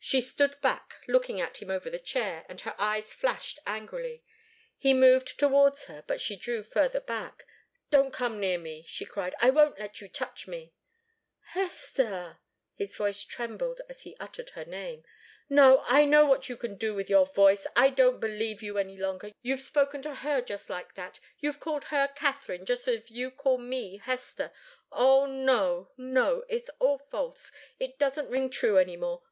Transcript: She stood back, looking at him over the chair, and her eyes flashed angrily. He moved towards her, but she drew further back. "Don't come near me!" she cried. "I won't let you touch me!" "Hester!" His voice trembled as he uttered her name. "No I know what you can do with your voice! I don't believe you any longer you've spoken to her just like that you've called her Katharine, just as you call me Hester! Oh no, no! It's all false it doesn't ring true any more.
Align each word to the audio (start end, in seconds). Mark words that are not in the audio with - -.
She 0.00 0.20
stood 0.20 0.60
back, 0.60 0.96
looking 1.06 1.40
at 1.40 1.62
him 1.62 1.70
over 1.70 1.88
the 1.88 2.00
chair, 2.00 2.44
and 2.48 2.60
her 2.62 2.74
eyes 2.76 3.14
flashed 3.14 3.60
angrily. 3.68 4.24
He 4.76 4.92
moved 4.92 5.38
towards 5.38 5.84
her, 5.84 6.02
but 6.08 6.20
she 6.20 6.34
drew 6.34 6.64
further 6.64 6.98
back. 6.98 7.44
"Don't 7.88 8.12
come 8.12 8.40
near 8.40 8.58
me!" 8.58 8.84
she 8.88 9.04
cried. 9.04 9.32
"I 9.38 9.50
won't 9.50 9.78
let 9.78 10.00
you 10.00 10.08
touch 10.08 10.48
me!" 10.48 10.74
"Hester!" 11.52 12.38
His 12.74 12.96
voice 12.96 13.22
trembled 13.22 13.80
as 13.88 14.02
he 14.02 14.16
uttered 14.18 14.50
her 14.50 14.64
name. 14.64 15.04
"No 15.48 15.82
I 15.84 16.04
know 16.04 16.26
what 16.26 16.48
you 16.48 16.56
can 16.56 16.74
do 16.76 16.92
with 16.92 17.08
your 17.08 17.26
voice! 17.26 17.64
I 17.76 17.90
don't 17.90 18.18
believe 18.18 18.60
you 18.60 18.76
any 18.76 18.96
longer 18.96 19.30
you've 19.40 19.62
spoken 19.62 20.02
to 20.02 20.16
her 20.16 20.40
just 20.40 20.68
like 20.68 20.94
that 20.94 21.20
you've 21.38 21.60
called 21.60 21.84
her 21.84 22.08
Katharine, 22.16 22.66
just 22.66 22.88
as 22.88 23.08
you 23.08 23.30
call 23.30 23.58
me 23.58 23.98
Hester! 23.98 24.50
Oh 24.90 25.26
no, 25.26 25.92
no! 25.96 26.42
It's 26.48 26.70
all 26.80 26.98
false 26.98 27.52
it 27.78 28.00
doesn't 28.00 28.30
ring 28.30 28.50
true 28.50 28.78
any 28.78 28.96
more. 28.96 29.22